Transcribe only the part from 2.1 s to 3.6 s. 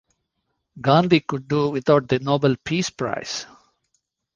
Nobel Peace prize.